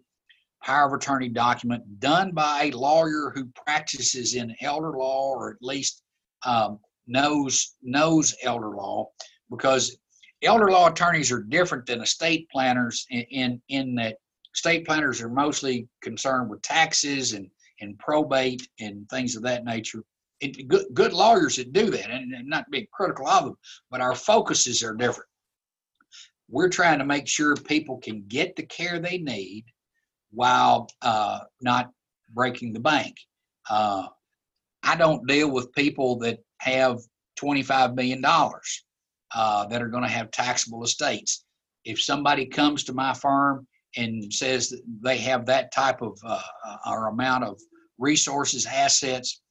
[0.64, 5.58] power of attorney document done by a lawyer who practices in elder law or at
[5.62, 6.04] least
[6.46, 9.10] um, knows knows elder law
[9.50, 9.98] because
[10.44, 14.18] elder law attorneys are different than estate planners in, in, in that
[14.54, 17.50] estate planners are mostly concerned with taxes and,
[17.82, 20.04] and probate and things of that nature.
[20.40, 23.56] It, good, good lawyers that do that, and, and not being critical of them,
[23.92, 25.30] but our focuses are different.
[26.50, 29.66] We're trying to make sure people can get the care they need
[30.32, 31.92] while uh, not
[32.34, 33.16] breaking the bank.
[33.70, 34.08] Uh,
[34.82, 37.00] I don't deal with people that have
[37.40, 38.24] $25 million
[39.34, 41.46] uh, that are going to have taxable estates.
[41.86, 46.42] If somebody comes to my firm and says that they have that type of uh,
[46.66, 47.60] uh, or amount of
[47.98, 49.42] resources, assets,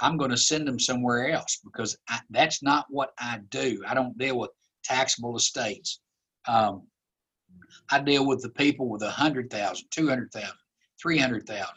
[0.00, 3.82] I'm going to send them somewhere else because I, that's not what I do.
[3.86, 4.50] I don't deal with
[4.82, 6.00] taxable estates.
[6.48, 6.82] Um,
[7.90, 10.56] I deal with the people with a hundred thousand, two hundred thousand,
[11.00, 11.76] three hundred thousand,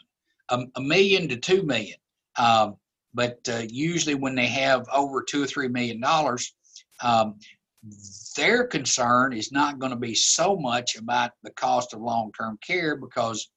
[0.50, 1.96] a million to two million.
[2.36, 2.76] Um,
[3.14, 6.54] but uh, usually when they have over two or three million dollars,
[7.02, 7.38] um,
[8.36, 12.96] their concern is not going to be so much about the cost of long-term care
[12.96, 13.48] because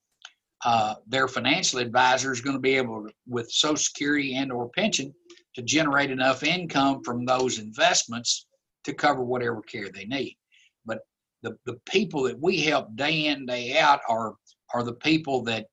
[0.64, 4.68] uh, their financial advisor is going to be able to, with social security and or
[4.70, 5.12] pension
[5.54, 8.46] to generate enough income from those investments
[8.84, 10.36] to cover whatever care they need.
[10.84, 11.00] But
[11.42, 14.34] the, the people that we help day in day out are
[14.72, 15.66] are the people that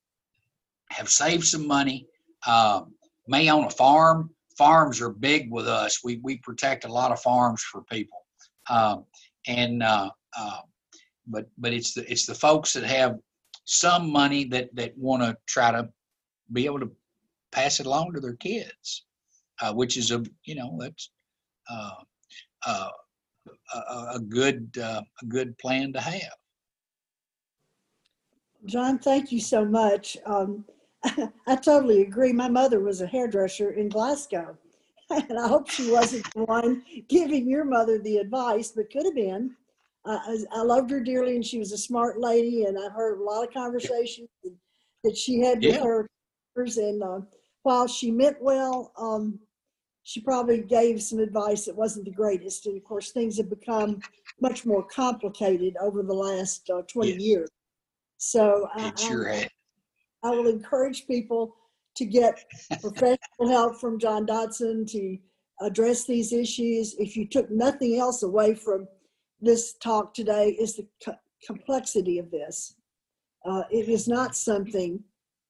[0.90, 2.08] have saved some money
[2.48, 2.82] uh,
[3.28, 7.20] may own a farm farms are big with us we, we protect a lot of
[7.22, 8.26] farms for people
[8.70, 9.06] um,
[9.48, 10.60] and uh, uh,
[11.28, 13.18] but but it's the it's the folks that have
[13.66, 15.90] some money that that want to try to
[16.54, 16.92] be able to
[17.52, 19.06] pass it along to their kids,
[19.62, 21.12] uh, which is a you know that's
[21.70, 21.92] uh,
[22.66, 22.90] uh,
[23.74, 26.38] a, a good uh, a good plan to have.
[28.66, 30.18] John, thank you so much.
[30.26, 30.66] Um,
[31.48, 32.34] I totally agree.
[32.34, 34.58] My mother was a hairdresser in Glasgow,
[35.10, 39.16] and I hope she wasn't the one giving your mother the advice, but could have
[39.16, 39.56] been.
[40.06, 43.20] Uh, I, I loved her dearly, and she was a smart lady, and I've heard
[43.20, 44.30] a lot of conversations
[45.04, 45.84] that she had with Yeah.
[45.84, 46.08] her.
[46.56, 47.20] And uh,
[47.62, 49.40] while she meant well, um,
[50.02, 52.66] she probably gave some advice that wasn't the greatest.
[52.66, 54.02] And of course, things have become
[54.42, 57.22] much more complicated over the last uh, 20 Yes.
[57.22, 57.50] years.
[58.18, 59.48] So I, It sure I.
[60.28, 61.56] I will encourage people
[61.96, 62.44] to get
[62.82, 65.18] professional help from John Dotson to
[65.62, 66.96] address these issues.
[67.00, 68.88] If you took nothing else away from
[69.40, 71.16] this talk today, is the co-
[71.46, 72.76] complexity of this.
[73.46, 75.02] Uh, it is not something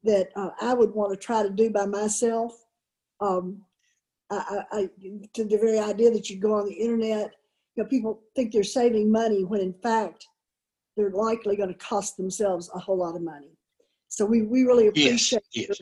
[0.04, 2.54] that uh, I would want to try to do by myself.
[3.20, 3.64] Um,
[4.30, 4.36] I,
[4.72, 4.90] I, I,
[5.34, 7.32] to the very idea that you go on the internet,
[7.76, 10.28] you know, people think they're saving money when in fact
[10.96, 13.57] they're likely going to cost themselves a whole lot of money.
[14.10, 15.80] So we, we really appreciate yes.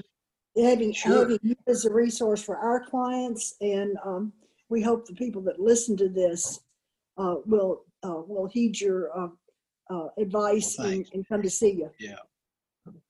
[0.57, 1.19] having, Sure.
[1.19, 3.55] having you as a resource for our clients.
[3.61, 4.33] And um,
[4.69, 6.59] we hope the people that listen to this
[7.17, 9.27] uh, will, uh, will heed your uh,
[9.89, 11.91] uh, advice Well, and, and come to see you.
[11.99, 12.15] Yeah,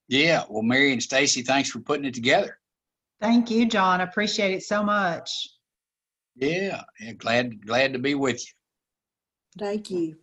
[0.07, 0.43] yeah.
[0.49, 2.59] Well, Mary and Stacy, thanks for putting it together.
[3.21, 4.01] Thank you, John.
[4.01, 5.47] Appreciate it so much.
[6.35, 6.83] Yeah.
[6.99, 8.53] yeah glad glad to be with you.
[9.57, 10.17] Thank you.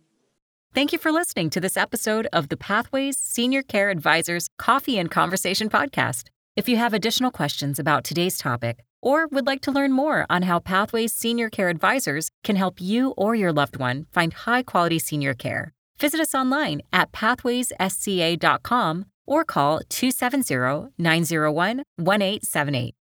[0.73, 5.11] Thank you for listening to this episode of the Pathways Senior Care Advisors Coffee and
[5.11, 6.29] Conversation podcast.
[6.55, 10.41] If you have additional questions about today's topic or would like to learn more on
[10.41, 14.97] how Pathways Senior Care Advisors can help you or your loved one find high quality
[14.97, 22.95] senior care, visit us online at pathwayssca.com or call 270 901 1878.